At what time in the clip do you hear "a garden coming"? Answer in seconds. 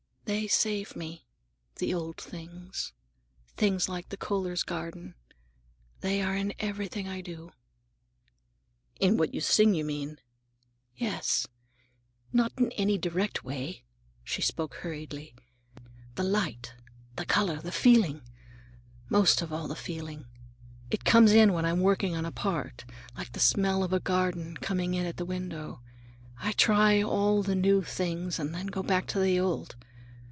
23.91-24.93